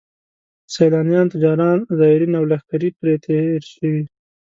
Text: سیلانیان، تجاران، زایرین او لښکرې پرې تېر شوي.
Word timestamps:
سیلانیان، 0.73 1.27
تجاران، 1.33 1.79
زایرین 1.97 2.33
او 2.39 2.43
لښکرې 2.51 2.89
پرې 2.97 3.15
تېر 3.25 3.61
شوي. 3.73 4.03